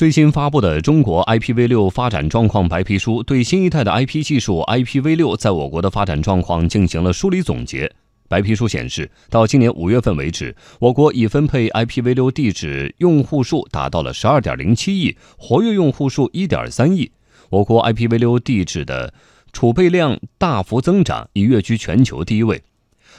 [0.00, 7.92] 最新发布的《中国 IPv6 发展状况白皮书》对新一代的 IP 技术 IPv6 在我国的发展状况进行了梳理总结。
[8.26, 17.12] 白皮书显示，到今年五月份为止，我国已分配 IPv6 地址用户数达到了十二点零七亿，活跃用户数一点三亿。
[17.50, 19.12] 我国 IPv6 地址的
[19.52, 22.62] 储备量大幅增长，已跃居全球第一位。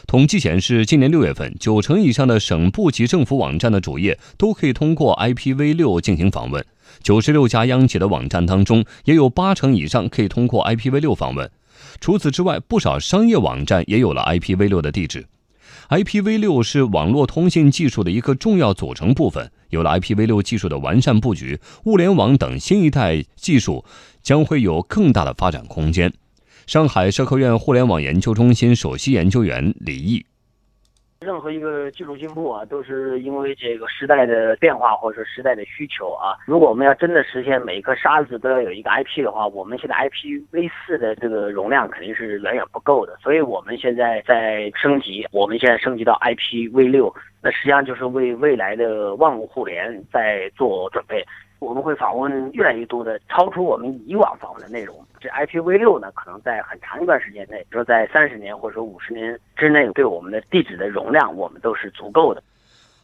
[0.07, 6.65] 统计显示，今年六月份，九成以上的省部级政府网站的主页都可以通过 IPv6 进行访问。
[7.01, 11.49] 九十六家央企的网站当中，也有八成以上可以通过 IPv6 访问。
[11.99, 15.25] 除此之外，不少商业网站也有了 IPv6 的地址。
[15.89, 19.51] IPv6 是网络通信技术的一个重要组成部分。
[19.69, 23.85] 有了 IPv6 技术的完善布局，物联网等新一代技术
[24.21, 26.11] 将会有更大的发展空间。
[26.67, 30.25] 上海社科院互联网研究中心首席研究员李毅：
[31.19, 36.37] 任何一个技术进步啊，都是因为这个时代的变化或者说时代的需求啊。
[36.45, 43.17] 如果我们要真的实现每一颗沙子都要有一个 IP 的话，我们现在 IPv 四的这个容量肯定是远远不够的。
[43.21, 51.25] 所以我们现在在升级，我们现在升级到 IPv 六，那实际上就是为未来的万物互联在做准备。
[51.61, 54.95] 我们会访问越来越多的超出我们以往访问的内容。
[55.19, 62.41] 这 IPv6 呢，可能在很长一段时间内，比如说在三十年或者说五十年之内，对我们的地址的容量，我们都是足够的。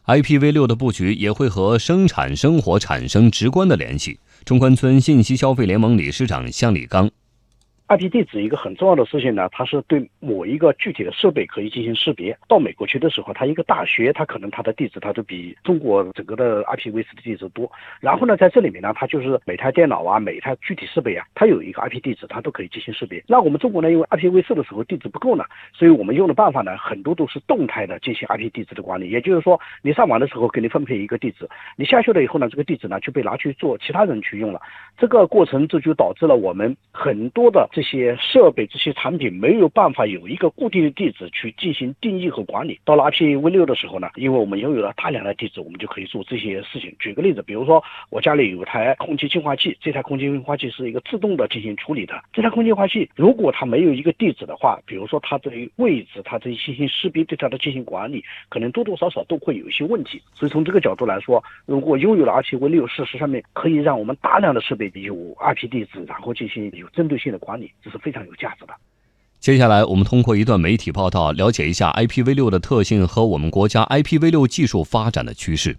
[0.07, 4.19] IPv6 的布局也会和生产生活产生直观的联系。
[4.43, 7.11] 中关村信息消费联盟理事长向礼刚。
[7.89, 12.37] IP 地址一个很重要的事情呢，它是对某一个具体的设备可以进行识别。
[12.45, 17.71] 到美国去的时候，它一个大学，它可能它的地址它都比中国整个的 IPv4 的地址多。
[18.01, 23.23] 然后呢，在这里面呢，它就是每台电脑啊，每台具体设备啊，它有一个 IP 地址，它都可以进行识别。
[23.25, 29.09] 那我们中国呢，因为 IPv4 的时候地址不够呢，所以我们用的办法呢，很多都是动态的进行 IP 地址的管理。
[29.09, 34.61] 也就是说，你上网的时候给你分配一个地址，你下去了以后呢，这个地址呢就被拿去做其他人去用了。
[34.97, 38.65] 这个过程这就导致了我们很多的这些设备。
[38.65, 42.79] 这些产品没有办法有一个固定的地址去进行定义和管理。
[42.83, 46.91] 到了 IPv6 的时候呢，因为我们拥有了大量的地址，我们就可以做这些事情。
[46.97, 52.19] 举个例子，比如说我家里有台空气净化器，这台空气净化器是一个自动的进行处理的。
[52.33, 60.19] 这台空气净化器如果它没有一个地址的话，比如说它对于位置，它这些信息识别对它的进行管理，可能多多少少都会有一些问题。
[60.33, 68.73] 所以从这个角度来说，如果拥有了 IPv6，事实上面可以让我们大量的设备有 IP 地址，然后进行有针对性的管理，这是非常有价值的。
[69.39, 75.77] 接下来，我们通过一段媒体报道，了解一下 IPv6 的特性和我们国家 IPv6 技术发展的趋势。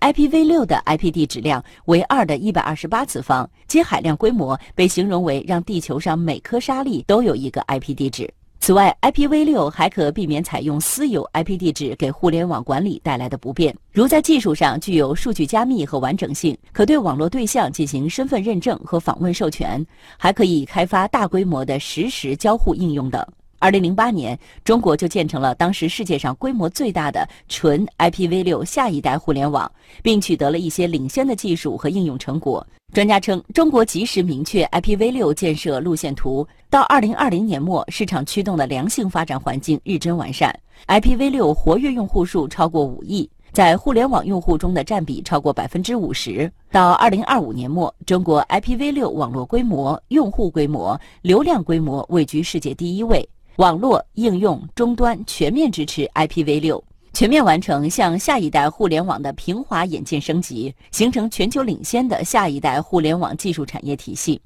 [0.00, 8.32] IPv6 的 IP 地址量为二的一百二十八次方，接海量规模被形容为让地球上每颗沙粒都有一个 IP 地址。
[8.62, 19.84] 此外，IPv6 还可避免采用私有 IP 地址给互联网管理带来的不便，如在技术上具有数据加密和完整性，可对网络对象进行身份认证和访问授权，
[20.16, 23.26] 还可以开发大规模的实时交互应用等。
[23.62, 29.70] 二零零八年，中国就建成了当时世界上规模最大的纯 IPv6 下一代互联网，
[30.02, 32.66] 并取得了一些领先的技术和应用成果。
[32.92, 40.52] 专家称，中国及时明确 IPv6 建设路线图，到二零二零年末，市场驱动的良性发展环境日臻完善
[40.88, 46.50] ，IPv6 活跃用户数超过五亿，在互联网用户中的占比超过百分之五十。
[46.72, 53.24] 到二零二五年末，中国 IPv6 网络规模、用户规模、流量规模位居世界第一位。
[53.56, 56.82] 网络应用终端全面支持 IPv6，
[57.12, 64.40] 全面完成向下一代互联网的平滑演进升级，形成全球领先的下一代互联网技术产业体系。